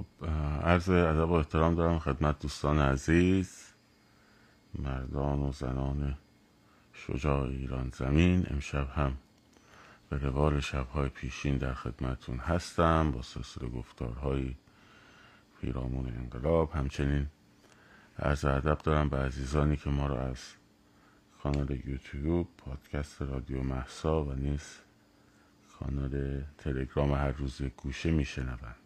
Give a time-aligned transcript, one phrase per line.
[0.00, 0.26] خب
[0.62, 3.72] عرض ادب و احترام دارم خدمت دوستان عزیز
[4.74, 6.18] مردان و زنان
[6.92, 8.46] شجاع ایران زمین.
[8.50, 9.16] امشب هم
[10.08, 14.54] به روال شبهای پیشین در خدمتون هستم با سلسله گفتارهای
[15.60, 16.70] پیرامون انقلاب.
[16.72, 17.26] همچنین
[18.18, 20.38] عرض ادب دارم به عزیزانی که ما را از
[21.42, 24.78] کانال یوتیوب پادکست رادیو محسا و نیز
[25.78, 28.79] کانال تلگرام هر روز گوشه میشنوند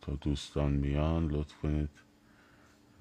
[0.00, 1.90] تا دوستان میان لطف کنید.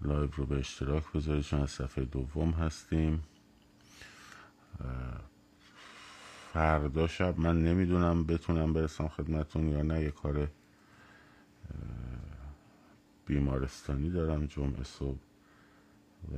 [0.02, 3.24] لایو رو به اشتراک بذارید چون از صفحه دوم هستیم.
[6.54, 10.02] فردا شب من نمی‌دونم بتونم برسم خدمتون یا نه.
[10.02, 10.48] یه کار
[13.26, 15.20] بیمارستانی دارم جمعه صبح
[16.32, 16.38] و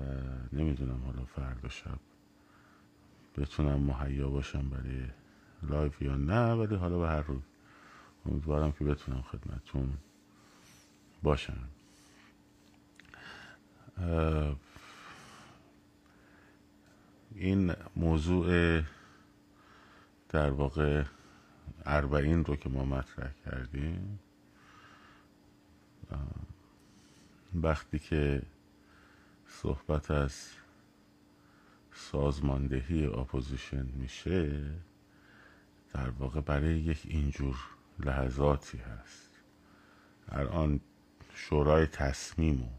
[0.53, 1.99] نمی‌دونم حالا فردا شب
[3.37, 5.05] بتونم مهیا باشم برای
[5.63, 7.41] لایو یا نه ولی حالا به هر روز
[8.25, 9.97] امیدوارم که بتونم خدمتون
[11.23, 11.67] باشم.
[17.35, 18.81] این موضوع
[20.29, 21.03] در واقع
[21.85, 24.19] اربعین رو که ما مطرح کردیم
[27.55, 28.41] وقتی که
[29.47, 30.49] صحبت از
[31.93, 34.71] سازماندهی اپوزیشن میشه
[35.93, 37.55] در واقع برای یک اینجور
[38.05, 39.29] لحظاتی هست.
[40.29, 40.79] الان
[41.35, 42.69] شورای تصمیم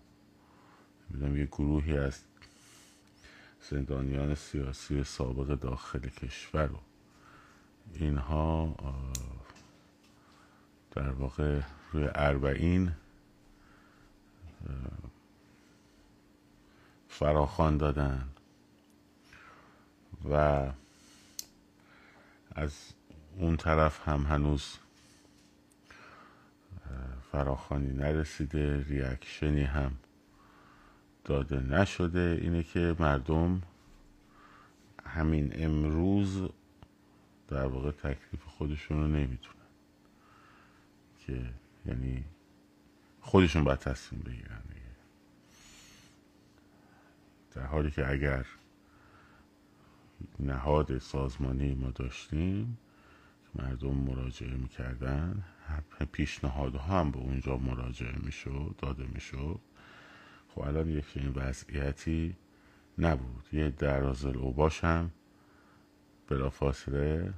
[1.21, 2.21] و یه گروهی از
[3.71, 6.79] زندانیان سیاسی سابق داخل کشور و
[7.95, 8.77] اینها
[10.91, 11.61] در واقع
[11.93, 12.93] روی اربعین
[17.09, 18.29] فراخان دادن.
[20.31, 20.67] و
[22.55, 22.73] از
[23.39, 24.79] اون طرف هم هنوز
[27.35, 29.93] فراخانی نرسیده ریاکشنی هم
[31.25, 32.39] داده نشده.
[32.43, 33.63] اینه که مردم
[35.07, 36.51] همین امروز
[37.49, 39.55] در واقع تکلیف خودشون رو نمی‌دونن
[41.19, 41.51] که
[41.87, 42.25] یعنی
[43.21, 44.63] خودشون باید تصمیم بگیرن
[47.55, 48.47] در حالی که اگر
[50.41, 52.79] نهاد سازمانی ما داشتیم
[53.55, 55.45] مردم مراجعه می‌کردن.
[56.13, 59.61] پیشنهادها هم به اونجا مراجعه می‌شد داده می‌شد.
[60.49, 62.37] خب الان یک این وضعیتی
[62.99, 63.49] نبود.
[63.53, 65.11] یه درازل اوباش هم
[66.29, 67.35] بلا فاصله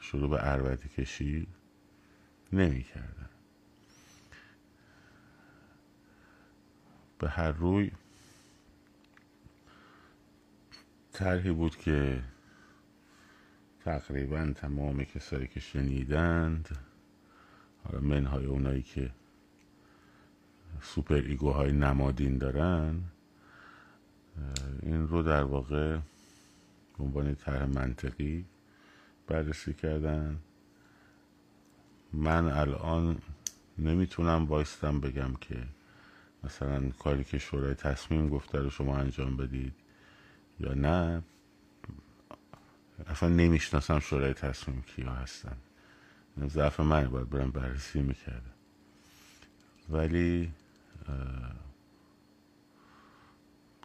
[0.00, 1.46] شروع به عربتی کشی
[2.52, 3.28] نمی کردن.
[7.18, 7.90] به هر روی
[11.12, 12.22] طرحی بود که
[13.86, 16.78] تقریبا تمام کسایی که شنیدند
[17.84, 19.10] حالا منهای اونایی که
[20.82, 23.00] سوپر ایگوهای نمادین دارن
[24.82, 25.98] این رو در واقع
[26.98, 28.44] عنوان طرح منطقی
[29.26, 30.38] بررسی کردن.
[32.12, 33.18] من الان
[33.78, 35.56] نمی‌تونم وایستم بگم که
[36.44, 39.74] مثلا کاری که شورای تصمیم گفته رو شما انجام بدید
[40.60, 41.22] یا نه.
[43.06, 45.56] اصلا نمی‌شناسم شورای تصمیم کیا هستن.
[46.46, 48.54] ضعف من باید برم بررسی می‌کردم.
[49.90, 50.52] ولی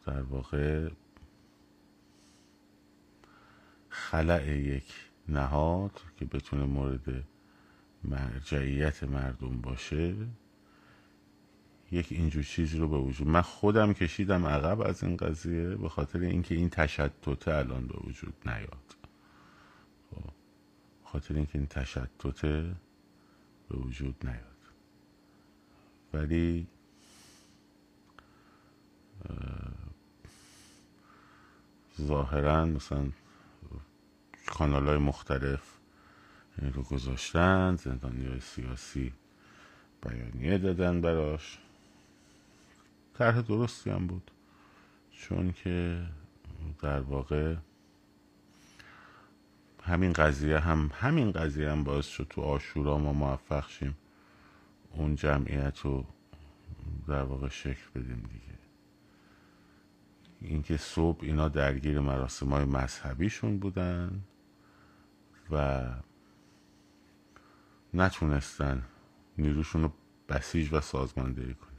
[0.06, 0.90] در واقع
[3.90, 4.94] خلع یک
[5.28, 7.24] نهاد که بتونه مورد
[8.04, 10.16] مرجعیت مردم باشه
[11.92, 16.20] یک اینجور چیزی رو به وجود من خودم کشیدم عقب از این قضیه به خاطر
[16.20, 18.96] اینکه این تشتت الان به وجود نیاد.
[21.12, 22.42] خاطر اینکه این تشتت
[23.70, 24.58] به وجود نیاد.
[26.14, 26.68] ولی
[32.02, 33.12] ظاهرا مثلا
[34.46, 35.78] کانال های مختلف
[36.58, 39.14] این رو گذاشتن زندانی های سیاسی
[40.02, 41.58] بیانیه دادن براش.
[43.14, 44.32] طرح درستی هم بود
[45.12, 46.06] چون که
[46.82, 47.56] در واقع
[49.82, 53.98] همین قضیه هم همین قضیه هم باعث شد تو آشورا ما موفق شیم.
[54.92, 56.06] اون جمعیت رو
[57.08, 58.58] در واقع شکل بدیم دیگه.
[60.42, 64.22] اینکه صبح اینا درگیر مراسم های مذهبیشون بودن
[65.52, 65.86] و
[67.94, 68.84] نتونستن
[69.38, 69.92] نیروشون رو
[70.30, 71.72] بسیج و سازماندهی کنن.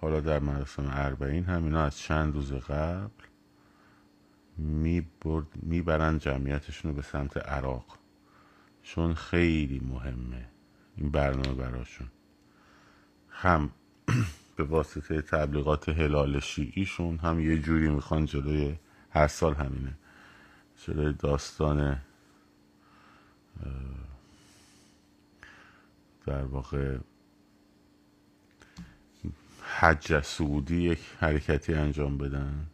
[0.00, 3.24] حالا در مراسم اربعین هم اینا از چند روز قبل
[5.62, 7.98] می‌برن جمعیتشون رو به سمت عراق.
[8.82, 10.48] چون خیلی مهمه
[10.96, 12.08] این برنامه براشون.
[13.30, 13.70] هم
[14.56, 18.76] به واسطه تبلیغات هلال شیعیشون هم یه جوری می‌خوان جلوی
[19.10, 19.98] هر سال همینه.
[20.86, 21.98] جلوی داستان
[26.26, 26.98] در واقع
[29.62, 32.66] حج سعودی یک حرکتی انجام بدن.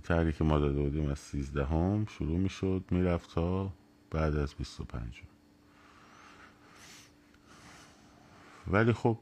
[0.00, 3.72] تحریک ما داده بودیم از سیزدهم شروع می‌شد می‌رفت تا
[4.10, 5.22] بعد از بیست و پنج.
[8.66, 9.18] ولی خب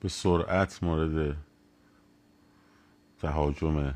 [0.00, 1.36] به سرعت مورد
[3.18, 3.94] تهاجم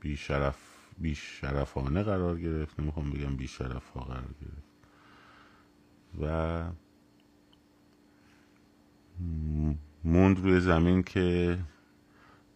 [0.00, 0.58] بیشرف
[0.98, 2.80] بیشرفانه قرار گرفت.
[2.80, 4.74] نمی‌خوام بگم بیشرف ها قرار گرفت.
[6.20, 6.83] و
[10.04, 11.58] موند روی زمین که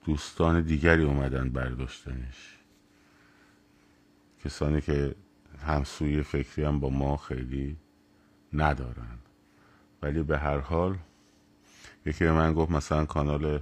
[0.05, 2.59] دوستان دیگری اومدن برداشتنش.
[4.45, 5.15] کسانی که
[5.67, 7.77] همسوی فکری هم با ما خیلی
[8.53, 9.19] ندارن.
[10.03, 10.99] ولی به هر حال
[12.07, 13.61] یکی به من گفت مثلا کانال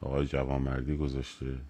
[0.00, 1.60] آقای جوانمردی گذاشته.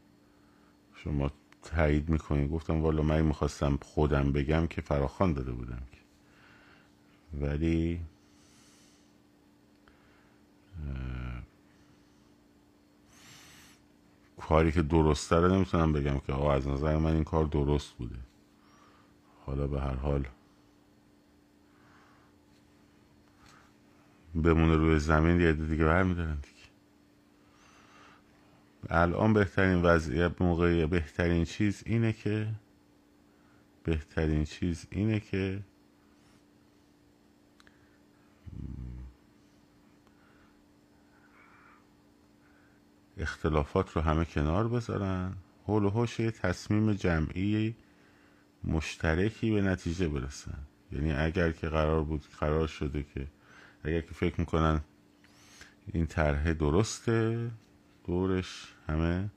[0.95, 1.31] شما
[1.63, 5.83] تایید می‌کنی؟ گفتم والا من می‌خواستم خودم بگم که فراخان داده بودم
[7.41, 8.01] ولی
[14.41, 18.17] کاری که درسته رو نمی‌تونم بگم که آقا از نظر من این کار درست بوده.
[19.47, 20.29] حالا به هر حال
[24.35, 26.55] بمونه روی زمین یه دیگه برمیدارن دیگه.
[28.91, 32.49] الان بهترین وضعیت موقعی بهترین چیز اینه که
[33.85, 35.61] بهترین چیز اینه که
[43.19, 45.33] اختلافات رو همه کنار بذارن.
[45.67, 47.77] حول و حوش یه تصمیم جمعی
[48.65, 50.59] مشترکی به نتیجه برسن.
[50.93, 53.27] یعنی اگر که قرار بود قرار شده که
[53.85, 54.81] اگر که فکر می‌کنن
[55.93, 57.51] این طرح درسته
[58.07, 59.31] دورش همه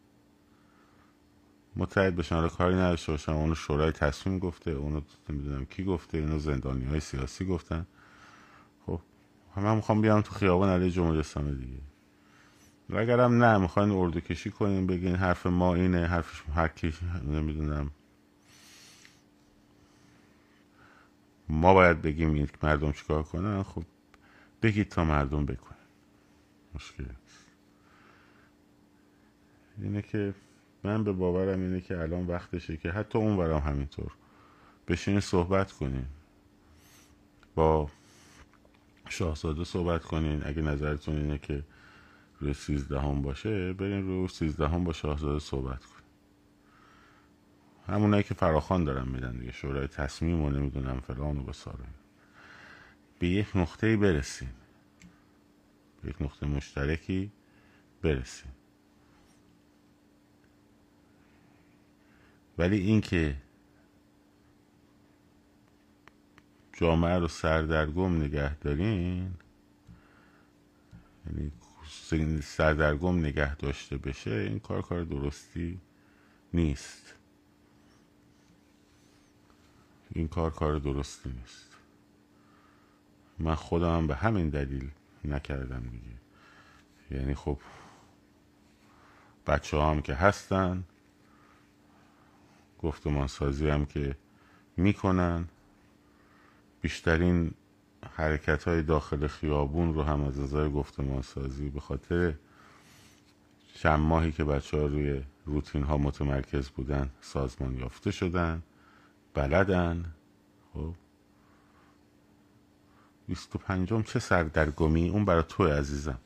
[1.76, 2.42] متحد بشن.
[2.42, 3.32] رو کاری نداشته باشن.
[3.32, 7.88] اونو شورای تصمیم گفته اونو نمی‌دونم کی گفته اینو زندانی های سیاسی گفتن.
[8.86, 9.02] خب
[9.56, 11.82] همه می‌خوام بیام تو خیابان علی جمهوری اسلامی دیگه.
[12.90, 16.94] و اگرم نه می‌خواین اردو کشی کنیم بگین حرف ما اینه حرفش هر کی
[17.24, 17.92] نمی‌دونم.
[21.50, 23.84] ما باید بگیم این مردم چیکار کنن؟ خب
[24.62, 25.78] بگید تا مردم بکنن.
[26.76, 27.06] مشکل
[29.82, 30.34] اینه که
[30.84, 34.12] من به باورم اینه که الان وقتشه که حتی اون برام همینطور
[34.88, 36.06] بشینین صحبت کنین.
[37.56, 37.90] با
[39.10, 40.42] شاهزاده صحبت کنین.
[40.46, 41.64] اگه نظرتون اینه که
[42.40, 45.98] روی سیزدهم باشه برین روی سیزدهم با شاهزاده صحبت کن
[47.88, 51.86] همونایی که فراخان دارن میدن دیگه شورای تصمیم و نمی‌دونم فلان و بساره
[53.20, 54.54] به یک نقطه برسیم.
[56.02, 57.32] به یک نقطه مشترکی
[58.02, 58.52] برسیم.
[62.58, 63.36] ولی اینکه
[66.74, 69.34] جامعه رو سردرگم نگه دارین
[71.26, 71.52] یعنی
[72.42, 75.82] سردرگم نگه داشته بشه این کار کار درستی
[76.54, 77.14] نیست.
[80.12, 81.68] این کار کار درستی نیست.
[83.40, 84.92] من خودم به همین دلیل
[85.26, 86.18] نکردم دیگه.
[87.12, 87.60] یعنی خب
[89.48, 90.84] بچه هم که هستن
[92.80, 94.16] گفتمان سازی هم که
[94.78, 95.48] می‌کنن
[96.82, 97.54] بیشترین
[98.18, 102.34] حرکت های داخل خیابون رو هم از نظر گفتمان سازی به خاطر
[103.74, 108.64] چند ماهی که بچه ها روی روتین ها متمرکز بودن سازمان یافته شدن
[109.34, 110.06] بلدن.
[110.74, 110.94] خب.
[113.28, 116.20] بیست و پنجم چه سردرگمی؟ اون برای تو عزیزم.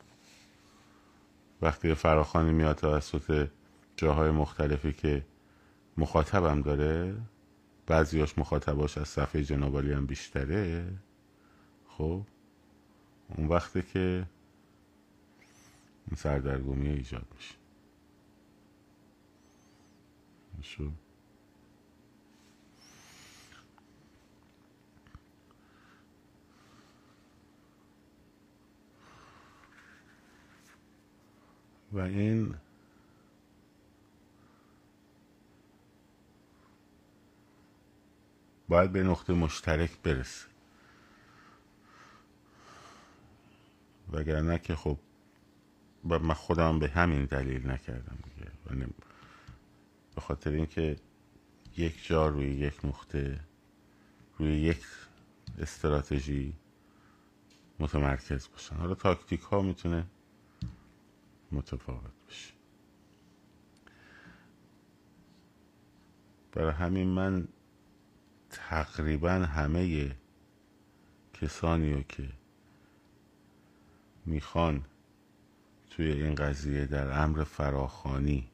[1.62, 3.48] وقتی فراخانی میاد توسط
[3.96, 5.24] جاهای مختلفی که
[5.96, 7.14] مخاطبم داره
[7.86, 10.86] بعضیاش مخاطباش از صفحه جنابالی هم بیشتره
[11.98, 12.22] خب
[13.28, 14.26] اون وقته که
[16.06, 17.54] این سردرگمی ایجاد میشه.
[20.62, 20.90] شو.
[31.92, 32.54] و این
[38.68, 40.51] باید به نقطه مشترک برسه.
[44.12, 44.98] وگرنه که خب
[46.04, 48.50] من خودم به همین دلیل نکردم دیگه.
[50.14, 50.96] به خاطر اینکه
[51.76, 53.40] یک جا روی یک نقطه
[54.38, 54.84] روی یک
[55.58, 56.56] استراتژی
[57.78, 58.76] متمرکز باشن.
[58.76, 60.06] حالا تاکتیک ها می‌تونه
[61.52, 62.52] متفاوت باشه
[66.52, 67.48] برای همین من
[68.50, 70.10] تقریبا همه
[71.34, 72.28] کسانی رو که
[74.26, 74.84] می‌خوان
[75.90, 78.48] توی این قضیه در امر فراخانی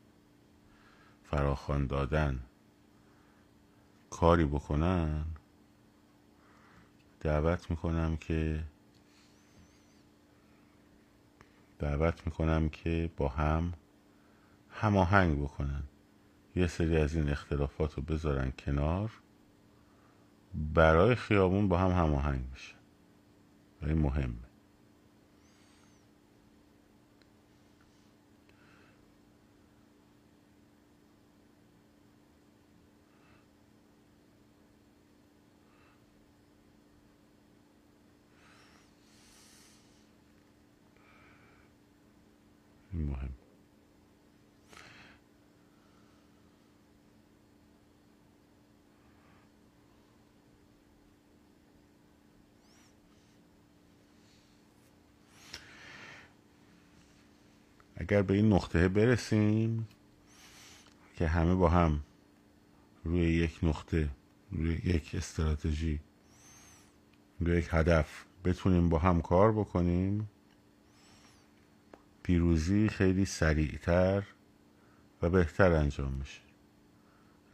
[1.25, 2.41] فراخان دادن
[4.11, 5.25] کاری بکنن؟
[7.21, 8.65] دعوت می‌کنم که
[11.79, 13.73] دعوت می‌کنم که با هم
[14.71, 15.83] هماهنگ بکنن.
[16.57, 19.11] یه سری از این اختلافات رو بذارن کنار
[20.75, 22.75] برای خیابون با هم هماهنگ میشه
[23.83, 24.48] و این مهمه.
[43.19, 43.29] مهم.
[57.97, 59.89] اگر به این نقطه برسیم
[61.17, 62.01] که همه با هم
[63.05, 64.09] روی یک نقطه
[64.53, 66.01] روی یک استراتژی
[67.41, 70.29] روی یک هدف بتونیم با هم کار بکنیم
[72.29, 74.25] پیروزی خیلی سریعتر
[75.23, 76.41] و بهتر انجام میشه.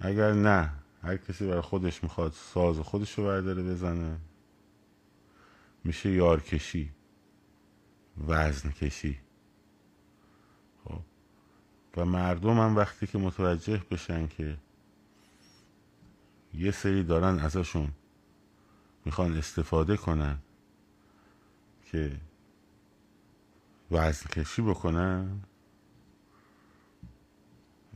[0.00, 4.19] اگر نه هر کسی برای خودش می‌خواد ساز خودش رو برداره بزنه
[5.85, 6.93] میشه یارکشی
[8.28, 9.19] وزن کشی
[10.85, 11.00] خب
[11.97, 14.57] و مردم هم وقتی که متوجه بشن که
[16.54, 17.88] یه سری دارن ازشون
[19.04, 20.38] می‌خوان استفاده کنن
[21.85, 22.21] که
[23.90, 25.40] وزن کشی بکنن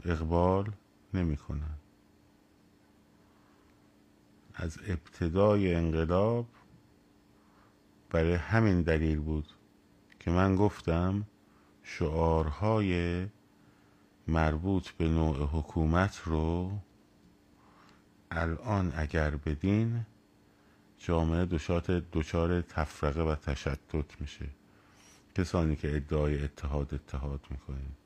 [0.05, 0.71] اقبال
[1.15, 1.79] نمی‌کنن.
[4.55, 6.47] از ابتدای انقلاب
[8.11, 9.49] برای همین دلیل بود
[10.21, 11.27] که من گفتم
[11.83, 13.27] شعارهای
[14.29, 16.79] مربوط به نوع حکومت رو
[18.31, 20.07] الان اگر بدین
[20.99, 24.58] جامعه دچار دچار تفرقه و تشتت میشه.
[25.39, 27.97] کسانی که ادعای اتحاد اتحاد می‌کنیم.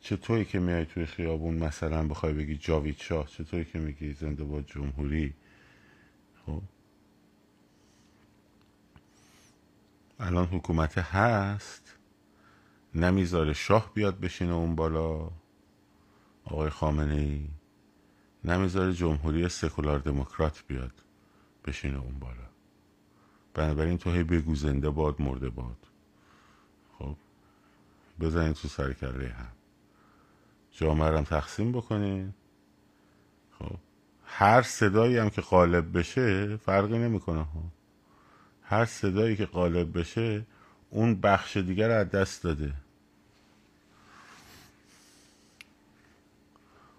[0.00, 4.66] چطوری که میای توی خیابون مثلا بخوای بگی جاوید شاه چطوری که میگی زنده باد
[4.66, 5.34] جمهوری؟
[6.46, 6.62] خب؟
[10.20, 11.96] الان حکومت هست
[12.94, 15.30] نمی‌ذاره شاه بیاد بشینه اون بالا.
[16.44, 17.48] آقای خامنه ای
[18.44, 20.92] نمی‌ذاره جمهوری سکولار دموکرات بیاد
[21.64, 22.47] بشینه اون بالا.
[23.58, 25.76] بنابراین تو هی بگو زنده باد مرده باد.
[26.98, 27.16] خب
[28.20, 29.52] بزنین تو سر کله هم.
[30.72, 32.34] جامعه هم تقسیم بکنین.
[33.58, 33.76] خب
[34.24, 37.62] هر صدایی هم که قالب بشه فرقی نمی‌کنه ها.
[38.62, 40.46] هر صدایی که قالب بشه
[40.90, 42.74] اون بخش دیگر از دست داده.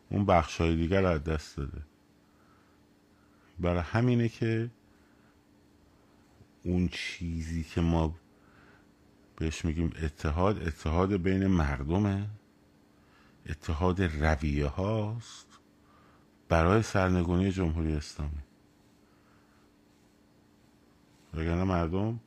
[0.10, 1.82] اون بخش های دیگر از دست داده.
[3.60, 4.70] برای همینه که
[6.64, 8.16] اون چیزی که ما
[9.36, 12.30] بهش میگیم اتحاد اتحاد بین مردمه.
[13.50, 15.48] اتحاد رویه هاست
[16.50, 18.44] برای سرنگونی جمهوری اسلامی.
[21.34, 22.20] وگرنه مردم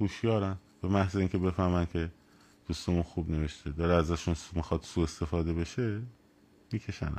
[0.00, 0.56] هوشیارن.
[0.82, 2.10] به محض اینکه بفهمن که
[2.68, 6.02] دوستمون خوب نوشته داره ازشون می‌خواد سو استفاده بشه
[6.72, 7.12] می‌کشن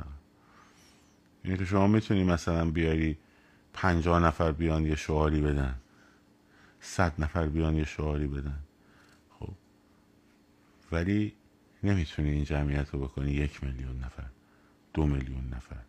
[1.44, 3.18] اینه که شما می‌تونی مثلا بیاری
[3.72, 5.74] پنجاه نفر بیان یه شعاری بدن.
[6.80, 8.58] صد نفر بیان یه شعاری بدن.
[9.38, 9.52] خب.
[10.92, 11.34] ولی
[11.82, 14.26] نمی‌تونی این جمعیت رو بکنی یک میلیون نفر
[14.94, 15.82] دو میلیون نفر.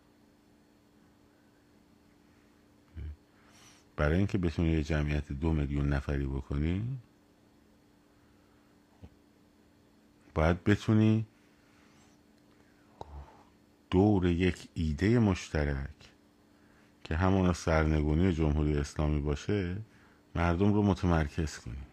[3.96, 6.98] برای اینکه بتونی یه جمعیت دو میلیون نفری بکنی
[10.34, 11.26] باید بتونی
[13.90, 15.90] دور یک ایده مشترک
[17.04, 19.76] که همون سرنگونی جمهوری اسلامی باشه
[20.34, 21.86] مردم رو متمرکز کنی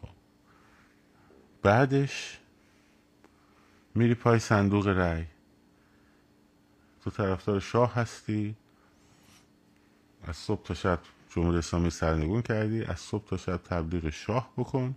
[0.00, 0.08] خب.
[1.62, 2.38] بعدش
[3.94, 5.24] میری پای صندوق رأی.
[7.02, 8.56] تو طرفدار شاه هستی.
[10.24, 12.84] از صبح تا شب جمهوری اسلامی سرنگون کردی.
[12.84, 14.94] از صبح تا شب تبلیغ شاه بکن.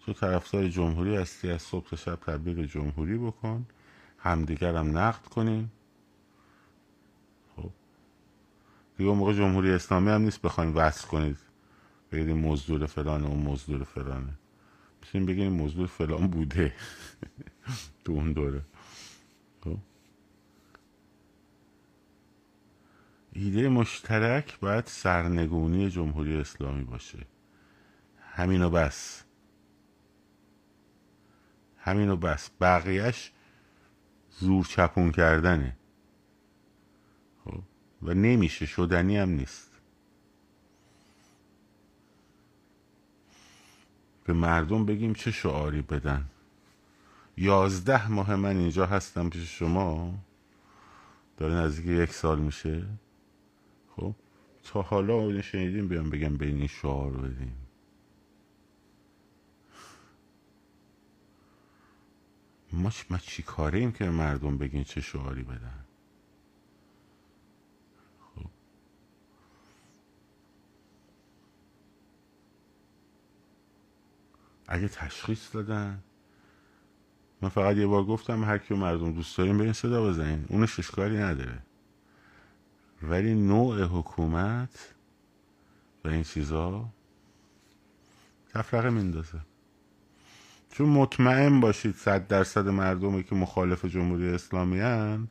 [0.00, 1.50] تو طرفدار جمهوری هستی.
[1.50, 3.66] از صبح تا شب تبلیغ جمهوری بکن.
[4.18, 5.70] همدیگرم نقد کنین
[7.56, 7.70] خب
[9.02, 11.38] دیگه اون موقع جمهوری اسلامی هم نیست بخواین وصل کنید.
[12.12, 14.38] بگید این مزدور فلانه اون مزدور فلانه.
[15.02, 16.74] بسیم بگید این مزدور فلان بوده.
[18.04, 18.62] تو اون دوره.
[19.64, 19.78] خب.
[23.32, 27.18] ایده مشترک باید سرنگونی جمهوری اسلامی باشه.
[28.20, 29.24] همینو بس.
[31.78, 32.50] همینو بس.
[32.60, 33.32] بقیهش
[34.30, 35.76] زور چپون کردنه.
[38.02, 39.70] و نمیشه شدنی هم نیست.
[44.24, 46.24] به مردم بگیم چه شعاری بدن.
[47.36, 50.14] یازده ماه من اینجا هستم پیش شما.
[51.36, 52.84] داره نزدیک یک سال میشه.
[53.96, 54.14] خب
[54.64, 57.56] تا حالا شنیدیم بیام بگم به این شعار بدیم.
[62.72, 65.81] ما ما چی کاره ایم که مردم بگین چه شعاری بدن؟
[74.72, 76.02] اگه تشخیص دادن.
[77.42, 80.44] من فقط یه بار گفتم هر کی مردم دوست داریم برین صدا بزنین.
[80.48, 81.58] اونش اشکالی نداره.
[83.02, 84.94] ولی نوع حکومت
[86.04, 86.88] و این چیزا
[88.54, 89.40] تفرقه میندازه.
[90.70, 95.28] چون مطمئن باشید صد درصد مردمی که مخالف جمهوری اسلامی هن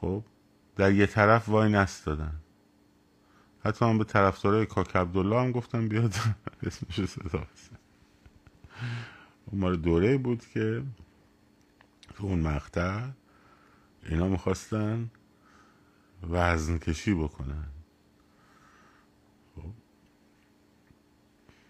[0.00, 0.24] خب
[0.76, 2.40] در یه طرف وای نستادن.
[3.64, 6.14] حتی من به طرفدارای کاک عبدالله هم گفتم بیاد
[6.66, 7.73] اسمش صدا بزن اون
[9.52, 10.82] مال دوره بود که
[12.14, 13.10] تو اون مقطع
[14.02, 15.10] اینا می‌خواستن
[16.30, 17.66] وزن کشی بکنن.
[19.56, 19.70] خب.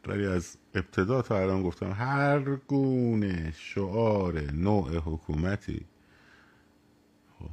[0.07, 5.87] ولی از ابتدا تا الان گفتم هر گونه شعار نوع حکومتی
[7.39, 7.51] خب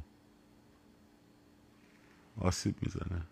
[2.36, 3.22] آسیب می‌زنه.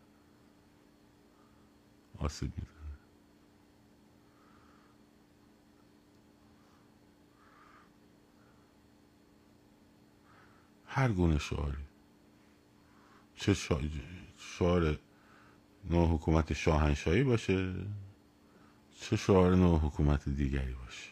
[2.19, 2.80] آسیب می‌زنه.
[10.93, 11.85] هر گونه شعاری.
[13.35, 13.55] چه
[14.39, 14.99] شعار
[15.91, 17.75] نوع حکومت شاهنشاهی باشه
[19.01, 21.11] چه شعار نوع حکومت دیگری باشه.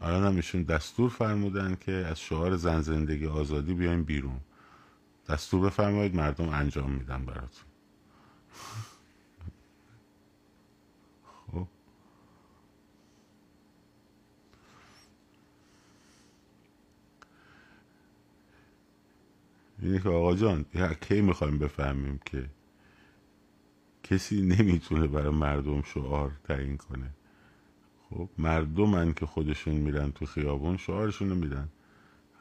[0.00, 4.40] الان هم ایشون دستور فرمودن که از شعار زن زندگی آزادی بیایم بیرون.
[5.28, 7.64] دستور بفرمایید مردم انجام میدن براتون.
[19.78, 20.64] اینه که آقا جان
[21.00, 22.50] کی می‌خوایم بفهمیم که
[24.02, 27.10] کسی نمی‌تونه برای مردم شعار تعیین کنه؟
[28.10, 31.68] خب مردمن که خودشون میرن تو خیابون شعارشون رو میدن.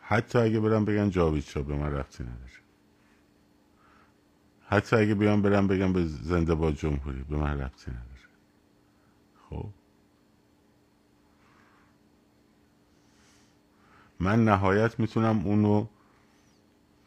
[0.01, 2.51] حتی اگه برم بگن جاوید شا به من رفتی نداره.
[4.67, 8.05] حتی اگه بیان برم بگم به زنده با جمهوری به من رفتی نداره.
[9.49, 9.69] خب؟
[14.19, 15.87] من نهایت می‌تونم اونو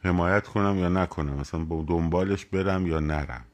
[0.04, 3.44] حمایت کنم یا نکنم؟ مثلا با دنبالش برم یا نرم؟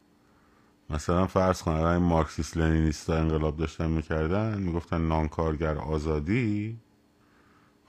[0.91, 6.79] مثلا فرض کن اگر این مارکسیست لنینیستا انقلاب داشتن می‌کردن می‌گفتن نانکارگر آزادی.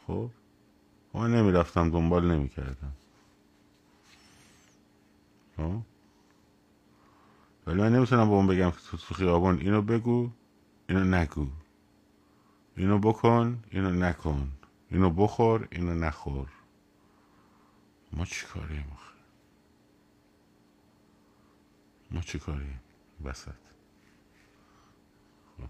[0.07, 0.29] خب؟
[1.13, 2.93] من نمی‌رفتم دنبال نمی‌کردم.
[5.57, 5.77] خب؟
[7.67, 10.29] ولی من نمی‌تونم با اون بگم که تو خیابان اینو بگو
[10.89, 11.47] اینو نگو.
[12.77, 14.51] اینو بکن اینو نکن.
[14.91, 16.47] اینو بخور اینو نخور.
[18.15, 18.85] ما چی کاریم
[22.11, 22.79] ما چی کاریم؟
[23.23, 23.51] وسط.
[25.57, 25.69] خب.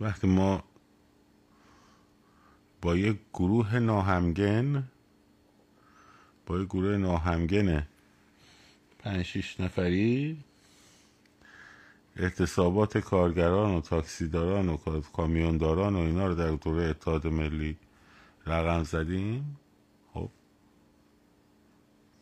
[0.00, 0.64] وقتی ما
[2.82, 4.88] با یک گروه ناهمگن
[6.46, 7.86] با یک گروه ناهمگن
[8.98, 10.44] پنج شیش نفری
[12.16, 14.76] اعتصابات کارگران و تاکسیداران و
[15.12, 17.76] کامیونداران و اینا رو در دوره اتحاد ملی
[18.46, 19.58] رقم زدیم؟
[20.14, 20.30] خب.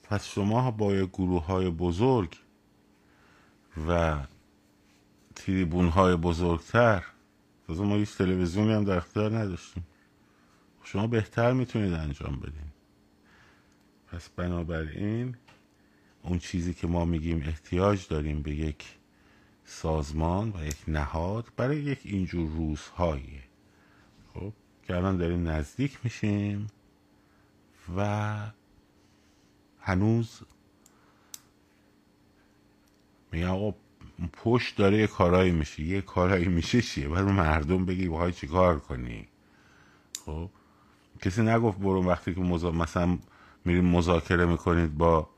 [0.03, 2.37] پس شما با گروه های بزرگ
[3.89, 4.19] و
[5.35, 7.05] تریبون های بزرگتر
[7.69, 9.87] از ما هیچ تلویزیونی هم در اختیار نداشتیم.
[10.85, 12.73] شما بهتر می‌تونید انجام بدین.
[14.07, 15.37] پس بنابراین
[16.23, 18.85] اون چیزی که ما میگیم احتیاج داریم به یک
[19.65, 23.43] سازمان و یک نهاد برای یک اینجور روزهاییه.
[24.35, 26.67] خب که الان داریم نزدیک میشیم
[27.97, 28.37] و
[29.81, 30.41] هنوز
[33.33, 33.75] میگه آقا
[34.33, 35.83] پشت داره یه کارایی میشه.
[35.83, 39.29] یه کارایی میشه چیه؟ باید مردم بگی باید چی کار کنی؟
[40.25, 40.51] خب
[41.23, 42.71] کسی نگفت برو وقتی که مزا...
[42.71, 43.19] مثلا
[43.65, 45.29] میریم مذاکره می‌کنید با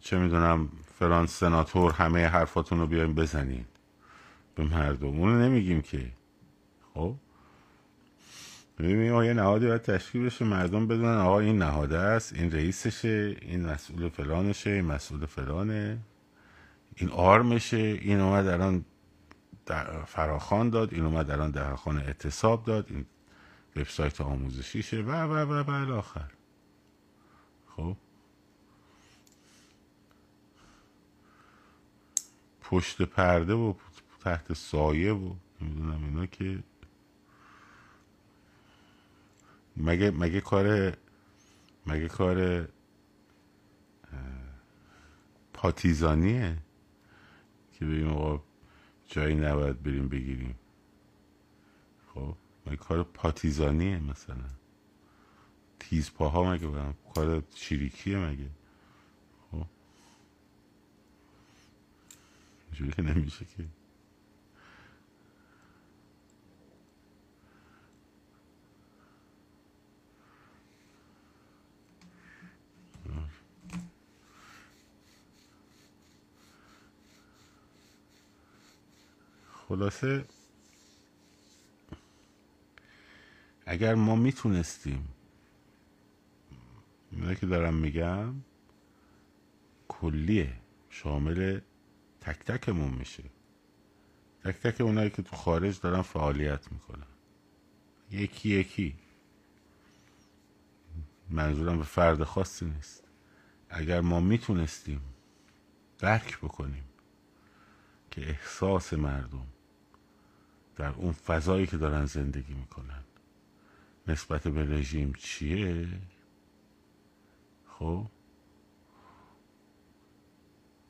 [0.00, 0.68] چه می‌دونم
[1.00, 3.66] فلان سناتور همه حرفاتون رو بیایم بزنید
[4.54, 5.06] به مردم.
[5.06, 6.12] اونو نمیگیم که.
[6.94, 7.14] خب؟
[8.78, 10.44] میگیم یه نهادی باید تشکیل بشه.
[10.44, 15.98] مردم بدونن آقا این نهاده است این رئیسشه این مسئول فلانشه این مسئول فلانه.
[16.96, 17.76] این آرمشه.
[17.76, 18.84] این اومد الان
[20.06, 22.86] فراخان داد این اومد الان در خانه اعتصاب داد.
[22.90, 23.06] این
[23.76, 25.02] وبسایت آموزشیشه.
[25.02, 26.30] و و و و الاخر
[27.76, 27.96] خب؟
[32.70, 33.74] پشت پرده و
[34.20, 36.62] تحت سایه و نمی‌دونم اینا که
[39.76, 40.96] مگه مگه کار
[41.86, 42.68] مگه کار
[45.52, 46.56] پاتیزانیه
[47.72, 48.42] که بگیم آقا
[49.06, 50.54] جایی نباید بریم بگیریم؟
[52.14, 52.34] خب
[52.66, 54.44] مگه کار پاتیزانیه مثلا؟
[55.80, 58.48] تیز پاها مگه برم کار چیریکیه مگه؟
[62.80, 63.64] اینجوری که نمیشه که.
[79.68, 80.24] خلاصه
[83.66, 85.08] اگر ما می‌تونستیم
[87.12, 88.34] اینه که دارم میگم
[89.88, 90.52] کلیه
[90.90, 91.60] شامل
[92.20, 93.24] تک تکمون میشه.
[94.44, 97.06] تک تک اونایی که تو خارج دارن فعالیت می‌کنن.
[98.10, 98.96] یکی یکی.
[101.30, 103.04] منظورم به فرد خاصی نیست.
[103.70, 105.00] اگر ما می‌تونستیم
[105.98, 106.84] درک بکنیم
[108.10, 109.46] که احساس مردم
[110.76, 113.04] در اون فضایی که دارن زندگی می‌کنن
[114.06, 115.88] نسبت به رژیم چیه
[117.66, 118.06] خب؟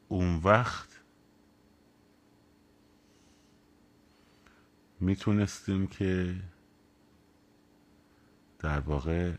[0.09, 0.90] اون وقت
[5.01, 6.37] می‌تونستیم که
[8.59, 9.37] در واقع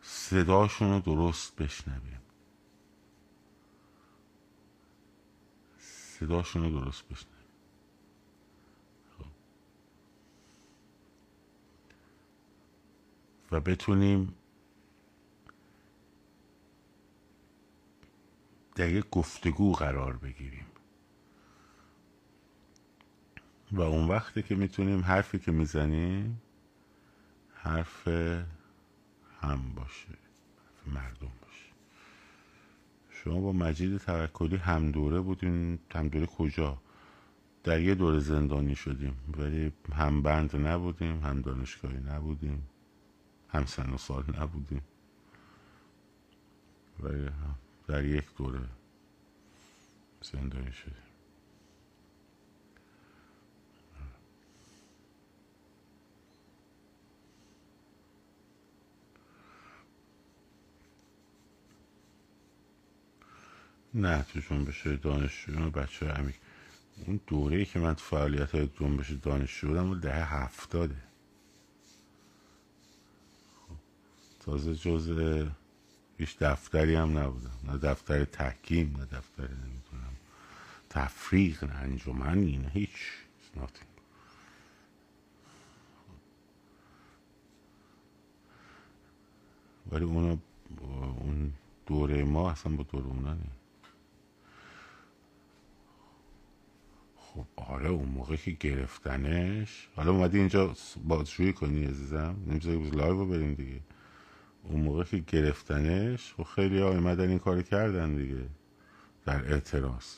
[0.00, 2.22] صداشون رو درست بشنویم.
[5.78, 7.42] صداشون رو درست بشنویم.
[13.52, 14.34] و بتونیم
[18.74, 20.71] در یک گفتگو قرار بگیریم.
[23.72, 26.42] و اون وقتی که می‌تونیم حرفی که می‌زنیم
[27.54, 31.72] حرف هم باشه حرف مردم باشه.
[33.10, 36.78] شما با مجید توکلی هم دوره بودین هم دوره کجا؟
[37.64, 42.68] در یه دوره زندانی شدیم ولی هم بند نبودیم هم دانشگاهی نبودیم
[43.48, 44.82] هم سن و سال نبودیم.
[47.02, 47.08] و
[47.88, 48.60] در یک دوره
[50.22, 51.11] زندانی شدیم.
[63.94, 66.34] نه تو جنبش دانشجویان بچه همی
[67.06, 70.96] اون دوره که من تو فعالیت های جنبش دانشجو بودم ده هفتاده.
[74.40, 75.10] تازه جز
[76.18, 77.50] هیچ دفتری هم نبودم.
[77.64, 80.16] نه دفتر تحکیم نه دفتر نمی‌دونم
[80.90, 83.12] تفریق نه انجمنی نه هیچ.
[89.92, 90.40] ولی اون
[91.20, 91.52] اون
[91.86, 93.50] دوره ما اصلا با دوره اونا نیم
[97.34, 99.88] خب آره اون موقع که گرفتنش.
[99.96, 103.80] حالا اومدی اینجا بازجویی کنی عزیزم؟ نمی‌ذاری live رو بریم دیگه.
[104.62, 108.48] اون موقع که گرفتنش و خب خیلی ها اومدن این کار کردن دیگه.
[109.24, 110.16] در اعتراض.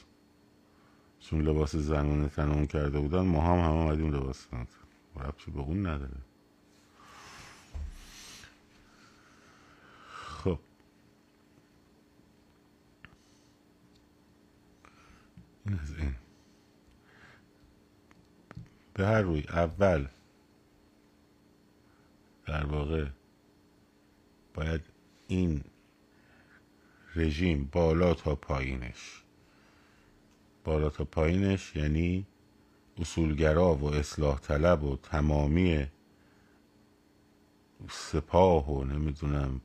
[1.21, 4.67] چون لباس زنانه تنمون کرده بودن ما هم هم آمدیم لباس زنانه
[5.17, 6.21] ربطی به اون نداره.
[10.13, 10.59] خب.
[15.67, 16.24] این از این.
[18.95, 20.09] به هر روی اول
[22.47, 23.07] در واقع
[24.55, 24.81] باید
[25.29, 25.65] این
[27.17, 29.23] رژیم بالا تا پایینش.
[30.65, 32.27] بالا تا پایینش یعنی
[32.99, 35.87] اصولگرا و اصلاح طلب و تمامی
[37.91, 39.61] سپاه و نمی‌دونم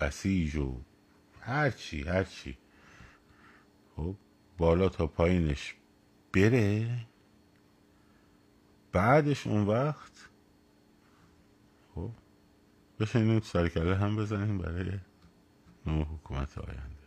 [0.00, 0.80] بسیج و
[1.40, 2.58] هرچی هرچی
[3.96, 4.14] خب
[4.58, 5.74] بالا تا پایینش
[6.32, 6.88] بره.
[8.92, 10.28] بعدش اون وقت
[11.94, 12.10] خب
[13.00, 14.98] بشینیم سرکله هم بزنیم برای
[15.86, 17.06] نوع حکومت آینده.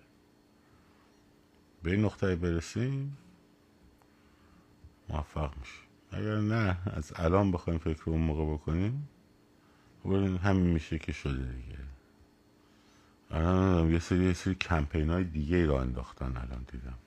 [1.83, 3.17] به این نقطه برسیم
[5.09, 5.89] موفق میشیم.
[6.11, 9.09] اگر نه از الان بخوایم فکر اون موقع بکنیم
[10.03, 11.79] خب همین میشه که شده دیگه.
[13.31, 16.97] الان یه سری یه سری کمپین های دیگه ای را انداختن الان دیدم.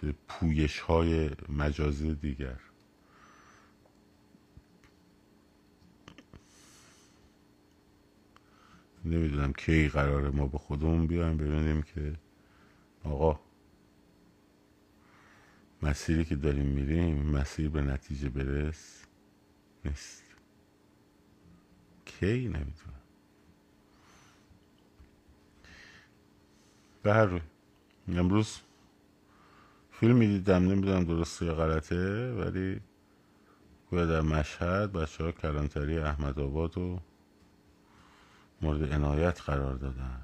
[0.00, 2.60] سری پویش های مجازی دیگر.
[9.04, 12.14] نمی‌دونم کی قراره ما به خودمون بیایم ببینیم که
[13.04, 13.40] آقا
[15.82, 19.04] مسیری که داریم میریم مسیر به نتیجه برس
[19.84, 20.22] نیست.
[22.04, 23.02] کی نمی‌دونم
[27.02, 27.40] به هر روی
[28.08, 28.60] امروز
[30.00, 32.80] فیلم می‌دیدم نمی‌دونم درسته یا غلطه ولی
[33.90, 37.00] گویا در مشهد بچه ها کلانتری احمد آباد و
[38.62, 40.20] مورد عنایت قرار دادن.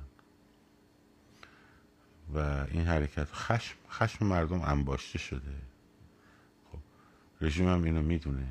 [2.35, 2.39] و
[2.71, 5.63] این حرکت خشم, خشم مردم انباشته شده.
[6.73, 6.79] خب
[7.41, 8.49] رژیم هم اینو می‌دونه.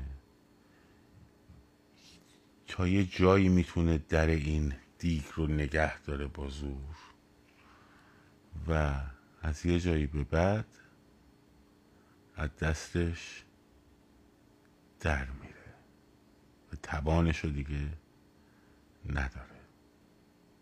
[2.68, 6.96] تا یه جایی می‌تونه در این دیگ رو نگه داره با زور.
[8.68, 8.94] و
[9.42, 10.66] از یه جایی به بعد
[12.36, 13.44] از دستش
[15.00, 15.74] در میره
[16.72, 17.88] و توانش رو دیگه
[19.08, 19.60] نداره.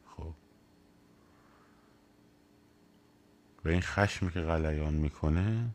[0.07, 0.35] خب؟
[3.65, 5.71] و این خشمی که غلیان می‌کنه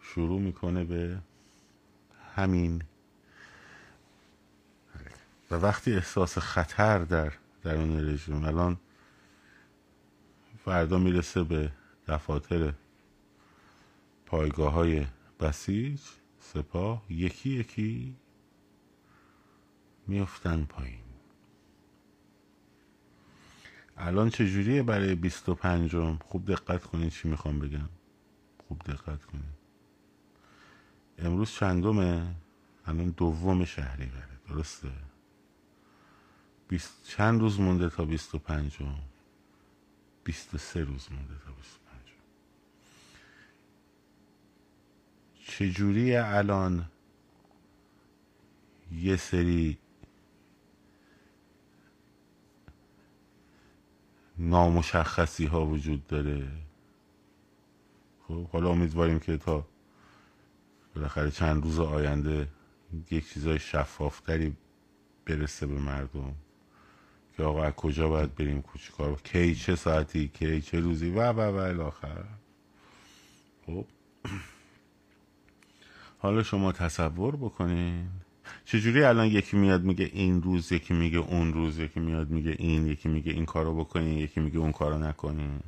[0.00, 1.18] شروع می‌کنه به
[2.36, 2.82] همین.
[5.50, 8.80] و وقتی احساس خطر در درون رژیم الان
[10.64, 11.72] فردا می‌رسه به
[12.08, 12.74] دفاتر
[14.30, 15.06] پایگاه های
[15.40, 16.00] بسیج
[16.38, 18.16] سپاه یکی یکی
[20.06, 21.04] میفتن پایین.
[23.96, 27.88] الان چجوریه برای بیست و پنجم؟ خوب دقت کنید چی می‌خوام بگم.
[28.68, 29.60] خوب دقت کنید.
[31.18, 32.34] امروز چندمه؟
[32.86, 34.92] الان دوم شهری بره درسته؟
[36.68, 38.94] بیست چند روز مونده تا بیست و پنجم؟
[40.24, 42.20] بیست و سه روز مونده تا بیست و پنجم
[45.50, 46.86] چجوری الان
[48.92, 49.78] یه سری
[54.38, 56.48] نامشخصی ها وجود داره؟
[58.28, 59.66] خب حالا امیدواریم که تا
[60.94, 62.48] بالاخره چند روز آینده
[63.10, 64.56] یک چیزای شفافتری
[65.26, 66.34] برسه به مردم
[67.36, 68.64] که آقا از کجا باید بریم
[68.96, 72.24] کار کی چه ساعتی کی چه روزی؟ و و و الاخر
[73.66, 73.86] خب.
[76.22, 78.08] حالا شما تصور بکنین.
[78.64, 82.86] چجوری الان یکی میاد میگه این روز یکی میگه اون روز یکی میاد میگه این
[82.86, 85.60] یکی میگه این کارو بکنین یکی میگه اون کارو نکنین.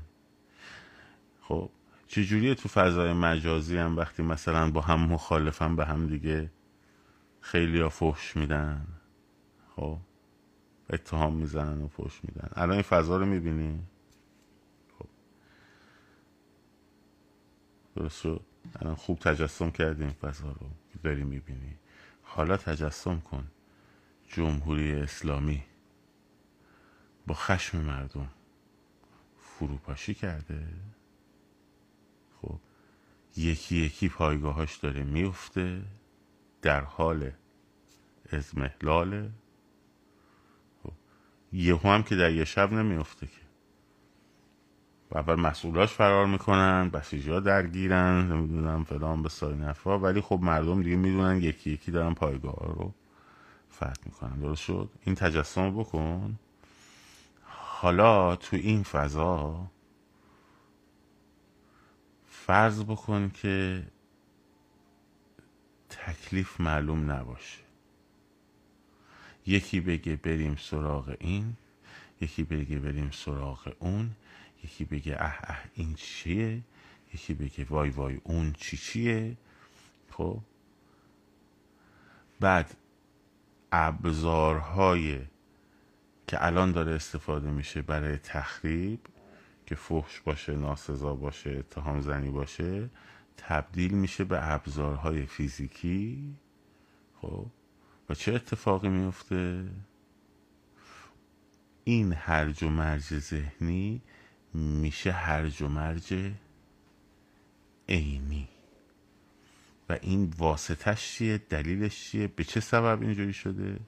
[1.41, 1.71] خب
[2.07, 6.51] چجوری تو فضای مجازی هم وقتی مثلا با هم مخالفم به هم دیگه
[7.41, 8.87] خیلی ها فحش میدن؟
[9.77, 9.99] خب
[10.91, 12.49] اتهام می‌زنن و فحش میدن.
[12.53, 13.81] الان این فضا رو می‌بینی؟
[14.99, 15.07] خب.
[17.97, 20.70] درست شد؟ الان خوب تجسم کردیم فضا رو
[21.05, 21.75] داری می‌بینی.
[22.22, 23.51] حالا تجسم کن.
[24.29, 25.64] جمهوری اسلامی
[27.27, 28.29] با خشم مردم
[29.38, 30.68] فروپاشی کرده.
[32.42, 32.59] خب
[33.37, 35.83] یکی یکی پایگاهاش داره میفته
[36.62, 37.31] در حال
[38.33, 39.31] ازمهلاله
[40.83, 40.92] خب.
[41.53, 43.41] یهو هم که در یه شب نمیفته که.
[45.14, 50.83] اول مسئولاش فرار می‌کنن بسیجی ها درگیرن نمی‌دونم فلان به سای نفا ولی خب مردم
[50.83, 52.94] دیگه می‌دونن یکی یکی دارن پایگاه رو
[53.77, 54.38] فتح می‌کنن.
[54.38, 56.38] درست شد؟ این تجسم بکن.
[57.44, 59.66] حالا تو این فضا
[62.27, 63.83] فرض بکن که
[65.90, 67.59] تکلیف معلوم نباشه.
[69.46, 71.57] یکی بگه بریم سراغ این
[72.20, 74.11] یکی بگه بریم سراغ اون
[74.64, 76.62] یکی بگه اه اه این چیه؟
[77.14, 79.37] یکی بگه وای وای اون چی چیه؟
[80.11, 80.40] خب؟
[82.40, 82.75] بعد
[83.72, 85.20] ابزارهای
[86.27, 89.01] که الان داره استفاده میشه برای تخریب
[89.66, 92.90] که فحش باشه ناسزا باشه اتهام زنی باشه
[93.37, 96.37] تبدیل میشه به ابزارهای فیزیکی.
[97.20, 97.46] خب؟
[98.09, 99.68] و چه اتفاقی میفته؟
[101.85, 104.03] این هرج و مرج ذهنی
[104.55, 106.33] میشه هرج و مرج
[107.88, 108.49] عینی.
[109.88, 113.81] و این واسطش چیه؟ دلیلش چیه؟ به چه سبب اینجوری شده؟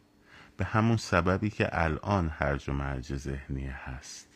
[0.57, 4.29] به همون سببی که الان هرج و مرج ذهنی هست.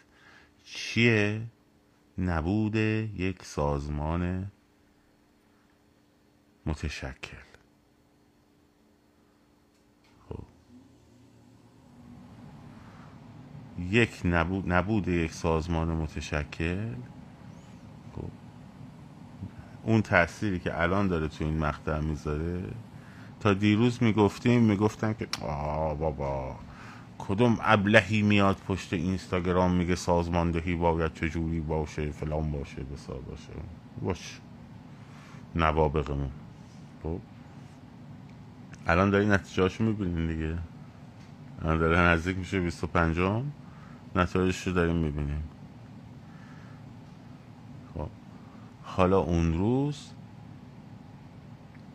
[0.64, 1.42] چیه؟
[2.18, 4.52] نبود یک سازمان
[6.66, 7.47] متشکل.
[13.90, 16.94] یک نبود, نبود یک سازمان متشکل.
[18.16, 18.24] خب.
[19.84, 22.64] اون تأثیری که الان داره تو این مقطع می‌ذاره.
[23.40, 26.56] تا دیروز می‌گفتیم می‌گفتن که آه بابا
[27.18, 33.52] کدوم ابلهی میاد پشت اینستاگرام میگه سازماندهی باید چجوری باشه فلان باشه بسار باشه.
[34.02, 34.40] باش.
[35.54, 36.30] نوابقمون.
[37.02, 37.18] خب.
[38.86, 40.58] الان داری نتیجهاشو می‌بینین دیگه.
[41.62, 43.18] الان داره نزدیک میشه 25
[44.18, 45.42] نتایجش رو داریم می‌بینیم.
[47.94, 48.08] خب.
[48.82, 50.10] حالا اون روز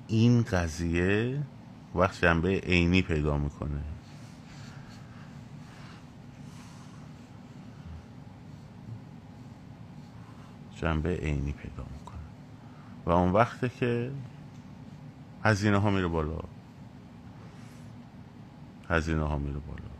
[0.08, 1.44] این قضیه
[1.96, 3.82] وقت جنبه عینی پیدا می‌کنه.
[10.76, 12.18] جنبه عینی پیدا می‌کنه.
[13.06, 14.12] و اون وقته که
[15.44, 16.40] هزینه ها میره بالا.
[18.90, 19.93] هزینه ها میره بالا.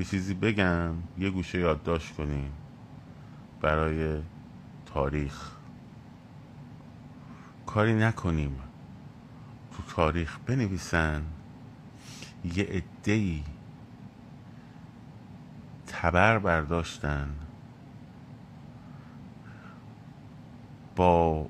[0.00, 2.52] یه چیزی بگم یه گوشه یادداشت کنیم
[3.60, 4.22] برای
[4.86, 5.50] تاریخ.
[7.66, 8.56] کاری نکنیم
[9.72, 11.22] تو تاریخ بنویسن
[12.44, 13.42] یه عدهای
[15.86, 17.28] تبر برداشتن
[20.96, 21.46] با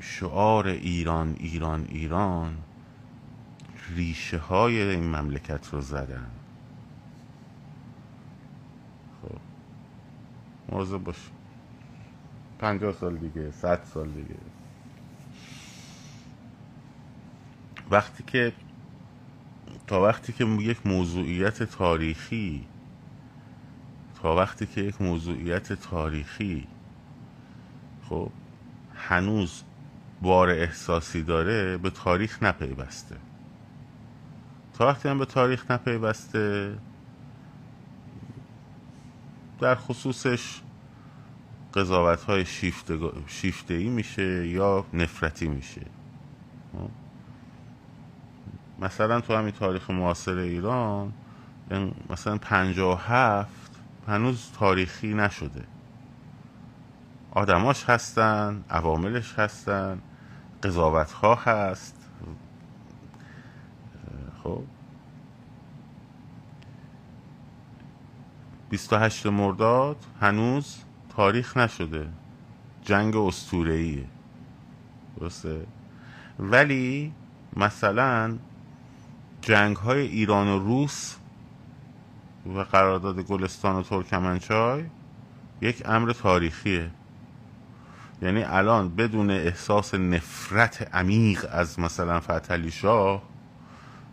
[0.00, 2.56] شعار ایران ایران ایران
[3.88, 6.41] ریشه های این مملکت رو زدن.
[10.72, 11.16] مواظب باش
[12.58, 14.36] پنجاه سال دیگه صد سال دیگه.
[17.90, 18.52] وقتی که
[19.86, 22.66] تا وقتی که یک موضوعیت تاریخی
[24.22, 26.68] تا وقتی که یک موضوعیت تاریخی
[28.08, 28.30] خب
[28.94, 29.62] هنوز
[30.22, 33.16] بار احساسی داره به تاریخ نپیوسته.
[34.74, 36.78] تا وقتی هم به تاریخ نپیوسته
[39.62, 40.60] در خصوصش
[41.74, 42.44] قضاوت های
[43.26, 45.80] شیفته, ای میشه یا نفرتی میشه؟
[48.78, 51.12] مثلا تو همین تاریخ معاصر ایران
[52.10, 55.64] مثلا پنجاه هفت هنوز تاریخی نشده.
[57.30, 59.98] آدماش هستن عواملش هستن
[60.62, 61.96] قضاوت ها هست.
[64.42, 64.62] خب؟
[68.72, 70.76] 28 مرداد هنوز
[71.16, 72.08] تاریخ نشده.
[72.84, 74.04] جنگ استورهیه
[75.20, 75.66] درسته؟
[76.38, 77.12] ولی
[77.56, 78.38] مثلا
[79.40, 81.16] جنگ های ایران و روس
[82.46, 84.84] و قرارداد گلستان و ترکمنچای
[85.60, 86.90] یک امر تاریخیه.
[88.22, 93.22] یعنی الان بدون احساس نفرت عمیق از مثلا فتلی شاه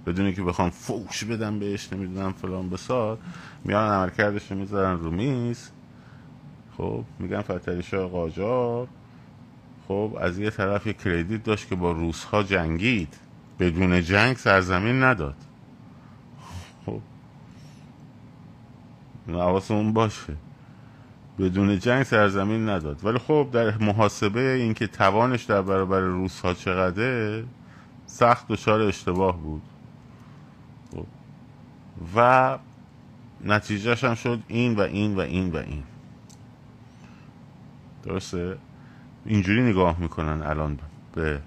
[0.06, 3.18] بدون که بخوام فوش بدم بهش نمی‌دونم فلان بسار.
[3.66, 5.70] میان عملکردش رو می‌ذارن رو میز.
[6.78, 8.88] خب میگن فتلی شاه قاجار.
[9.88, 13.14] خب از یه طرف یه کردیت داشت که با روس ها جنگید.
[13.60, 15.36] بدون جنگ سرزمین نداد.
[16.86, 17.02] خب.
[19.70, 20.34] اون باشه.
[21.40, 23.06] بدون جنگ سرزمین نداد.
[23.06, 27.46] ولی خب در محاسبه اینکه توانش در برابر روس ها چقدره
[28.06, 29.62] سخت دچار اشتباه بود.
[32.16, 32.58] و
[33.44, 35.84] نتیجهش هم شد این و این و این و این.
[38.04, 38.58] درسته؟
[39.26, 40.80] اینجوری نگاه می‌کنن الان
[41.14, 41.42] به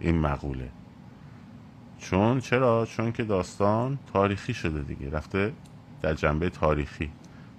[0.00, 0.70] این مقوله.
[1.98, 5.10] چون چرا؟ چون که داستان تاریخی شده دیگه.
[5.10, 5.52] رفته
[6.02, 7.10] در جنبه تاریخی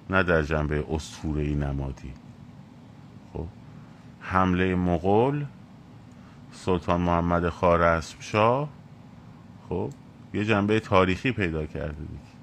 [0.09, 2.13] نه در جنبه اسطوره‌ای نمادی.
[3.33, 3.45] خب؟
[4.19, 5.45] حمله مغول
[6.51, 8.69] سلطان محمد خارزمشاه
[9.69, 9.89] خب؟
[10.35, 12.35] یه جنبه تاریخی پیدا کرده دیگه.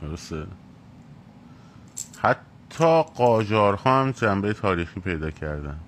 [0.00, 0.46] درسته؟
[2.18, 5.78] حتی قاجارها هم جنبه تاریخی پیدا کردن.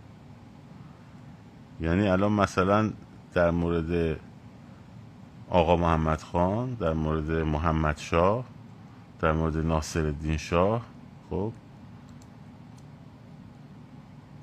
[1.81, 2.91] یعنی الان مثلا
[3.35, 4.21] در مورد
[5.51, 8.45] آقا محمد خان در مورد محمد شاه
[9.21, 10.83] در مورد ناصر الدین شاه
[11.31, 11.53] خب؟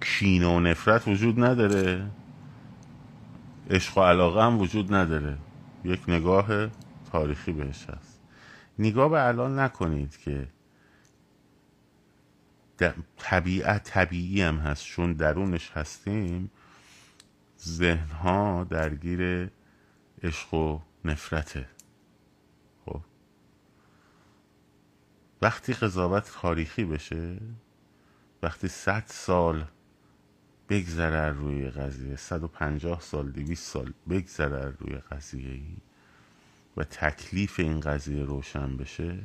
[0.01, 2.05] کینه و نفرت وجود نداره.
[3.69, 5.37] عشق و علاقه هم وجود نداره.
[5.83, 6.67] یک نگاه
[7.11, 8.21] تاریخی بهش هست.
[8.79, 10.47] نگاه به الان نکنید که
[13.17, 14.85] طبیعت طبیعی هم هست.
[14.85, 16.51] چون درونش هستیم
[17.61, 19.49] ذهنها درگیر
[20.23, 21.65] عشق و نفرته.
[22.85, 23.01] خب.
[25.41, 27.37] وقتی قضاوت تاریخی بشه
[28.43, 29.65] وقتی صد سال
[30.69, 32.15] بگذره روی قضیه.
[32.15, 35.77] 150 سال 200 سال بگذره روی قضیه ای
[36.77, 39.23] و تکلیف این قضیه روشن بشه.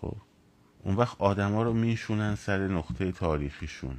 [0.00, 0.16] خب
[0.82, 3.98] اون وقت آدما رو میشونن سر نقطه تاریخیشون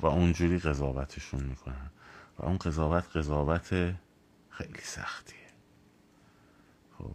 [0.00, 1.90] و اونجوری قضاوتشون می‌کنن.
[2.38, 3.94] و اون قضاوت قضاوت
[4.50, 5.38] خیلی سختیه.
[6.98, 7.14] خب.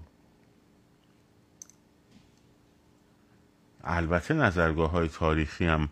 [3.84, 5.89] البته نظرگاه های تاریخی هم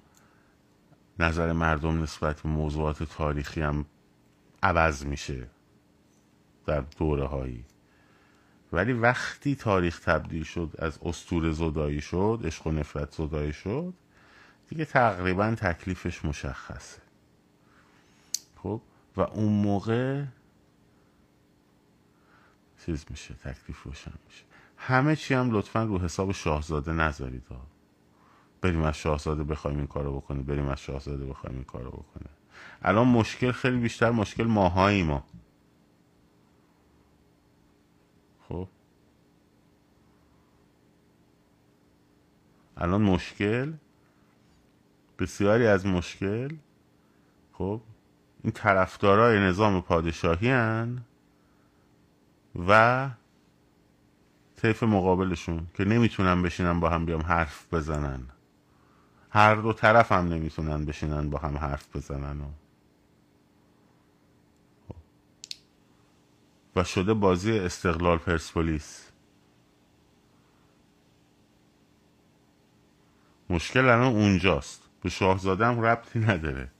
[1.19, 3.85] نظر مردم نسبت به موضوعات تاریخی هم
[4.63, 5.47] عوض میشه
[6.65, 7.65] در دوره هایی.
[8.71, 13.93] ولی وقتی تاریخ تبدیل شد از استور زدایی شد عشق و نفرت زدایی شد
[14.69, 17.01] دیگه تقریبا تکلیفش مشخصه.
[18.63, 18.81] خب؟
[19.17, 20.23] و اون موقع
[22.85, 24.43] چیز میشه تکلیف روشن میشه.
[24.77, 27.43] همه چی هم لطفا رو حساب شاهزاده نذارید
[28.65, 32.29] بریم از شاهزاده بخوایم این کارو بکنه بریم از شاهزاده بخوایم این کارو بکنه.
[32.81, 35.23] الان مشکل خیلی بیشتر مشکل ماهایی ما.
[38.49, 38.67] خب؟
[42.77, 43.73] الان مشکل؟
[45.19, 46.55] بسیاری از مشکل؟
[47.53, 47.81] خب؟
[48.43, 51.01] این طرفدارای نظام پادشاهی هن
[52.67, 53.09] و
[54.55, 58.27] طیف مقابلشون که نمی‌تونن بشینن با هم بیام حرف بزنن.
[59.35, 62.49] هر دو طرف هم نمی‌تونن بشینن با هم حرف بزنن و.
[66.75, 69.11] و شده بازی استقلال پرسپولیس
[73.49, 76.71] مشکل الان اونجاست به شاهزاده هم ربطی نداره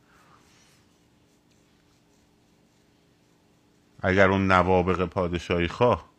[4.01, 6.09] اگر اون نوابق پادشاهی خواه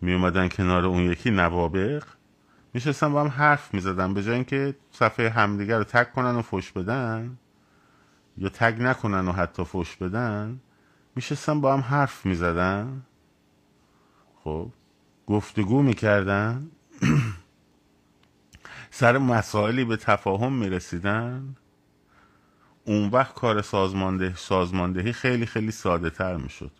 [0.00, 2.04] می اومدن کنار اون یکی نوابق
[2.74, 6.72] میشستن با هم حرف می‌زدن به جای اینکه صفحه همدیگر رو تک کنن و فش
[6.72, 7.38] بدن
[8.38, 10.60] یا تگ نکنن و حتی فش بدن
[11.16, 13.02] میشستن با هم حرف می‌زدن.
[14.44, 14.70] خب
[15.26, 16.70] گفتگو می‌کردن.
[18.90, 21.56] سر مسائلی به تفاهم می‌رسیدن.
[22.84, 26.70] اون وقت کار سازمانده سازماندهی خیلی خیلی ساده تر می‌شد.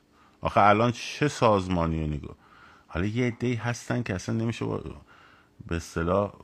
[0.40, 2.34] آخه الان چه سازمانی رو
[2.86, 4.82] حالا یه عده هستن که اصلا نمیشه با...
[5.66, 6.34] به اصطلاح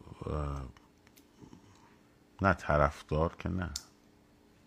[2.42, 3.70] نه طرفدار که نه.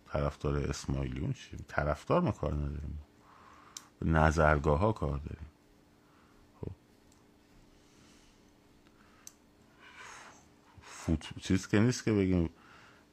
[0.06, 2.98] طرفدار اسماعیلیون چی؟ طرفدار ما کار نداریم.
[4.02, 5.46] نظرگاه ها کار داریم.
[6.60, 6.72] خب.
[10.82, 11.38] فوت...
[11.40, 12.50] چیز که نیست که بگیم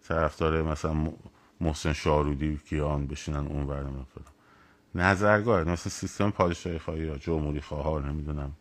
[0.03, 1.13] طرفدار مثلا
[1.61, 4.05] محسن شارودی کیان بشینن اون برنامه
[4.95, 8.55] نظرگاه مثل سیستم پادشاهی خواهی یا جمهوری خواه نمی‌دونم.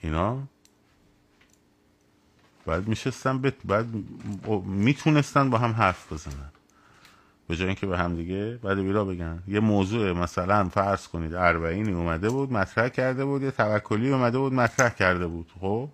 [0.00, 0.42] اینا
[2.64, 3.54] باید میشستن بت...
[3.64, 3.86] باید
[4.64, 6.52] می‌تونستن با هم حرف بزنن.
[7.48, 9.42] به جای اینکه به هم دیگه بعد بیرا بگن.
[9.48, 14.52] یه موضوع مثلا فرض کنید اربعینی اومده بود مطرح کرده بود یه توکلی اومده بود
[14.52, 15.52] مطرح کرده بود.
[15.60, 15.88] خب؟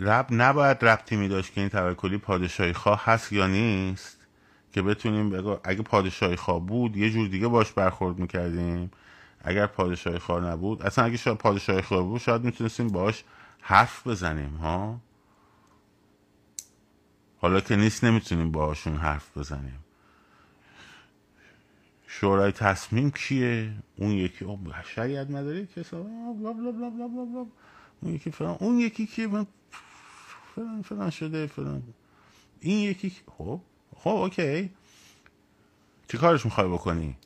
[0.00, 4.16] رب نباید ربطی می داشت که این توکلی پادشاهی خواه هست یا نیست.
[4.72, 8.90] که بتونیم بگو اگه پادشاهی خواه بود یه جور دیگه باش برخورد می‌کردیم.
[9.40, 13.24] اگر پادشاهی خواه نبود اصلا اگه شاید پادشاهی خواه بود شاید می‌تونستیم باش
[13.60, 15.00] حرف بزنیم ها؟
[17.38, 19.84] حالا که نیست نمی‌تونیم باهاشون حرف بزنیم.
[22.06, 24.46] شورای تصمیم کیه؟ اون یکی
[24.94, 25.84] شریعت مداری که
[28.02, 29.28] اون یکی فلان اون یکی کیه
[30.54, 31.82] فلان فلان شده فلان.
[32.60, 33.60] این یکی خب
[33.96, 34.70] خب اوکی.
[36.08, 37.16] چی کارش می‌خوای بکنی؟